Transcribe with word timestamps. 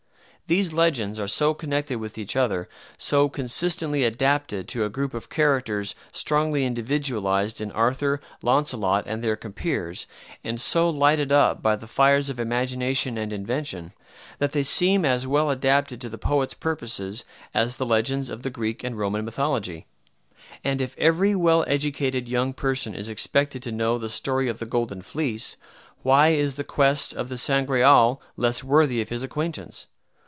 These 0.47 0.73
legends 0.73 1.17
are 1.17 1.29
so 1.29 1.53
connected 1.53 1.99
with 2.01 2.17
each 2.17 2.35
other, 2.35 2.67
so 2.97 3.29
consistently 3.29 4.03
adapted 4.03 4.67
to 4.67 4.83
a 4.83 4.89
group 4.89 5.13
of 5.13 5.29
characters 5.29 5.95
strongly 6.11 6.65
individualized 6.65 7.61
in 7.61 7.71
Arthur, 7.71 8.19
Launcelot, 8.41 9.05
and 9.07 9.23
their 9.23 9.37
compeers, 9.37 10.07
and 10.43 10.59
so 10.59 10.89
lighted 10.89 11.31
up 11.31 11.61
by 11.63 11.77
the 11.77 11.87
fires 11.87 12.29
of 12.29 12.37
imagination 12.37 13.17
and 13.17 13.31
invention, 13.31 13.93
that 14.39 14.51
they 14.51 14.61
seem 14.63 15.05
as 15.05 15.25
well 15.25 15.49
adapted 15.49 16.01
to 16.01 16.09
the 16.09 16.17
poet's 16.17 16.53
purpose 16.53 16.99
as 17.53 17.77
the 17.77 17.85
legends 17.85 18.29
of 18.29 18.41
the 18.41 18.49
Greek 18.49 18.83
and 18.83 18.97
Roman 18.97 19.23
mythology. 19.23 19.85
And 20.65 20.81
if 20.81 20.97
every 20.97 21.33
well 21.33 21.63
educated 21.65 22.27
young 22.27 22.51
person 22.51 22.93
is 22.93 23.07
expected 23.07 23.63
to 23.63 23.71
know 23.71 23.97
the 23.97 24.09
story 24.09 24.49
of 24.49 24.59
the 24.59 24.65
Golden 24.65 25.01
Fleece, 25.01 25.55
why 26.03 26.29
is 26.29 26.55
the 26.55 26.65
quest 26.65 27.13
of 27.13 27.29
the 27.29 27.37
Sangreal 27.37 28.21
less 28.35 28.61
worthy 28.65 28.99
of 28.99 29.07
his 29.07 29.23
acquaintance? 29.23 29.87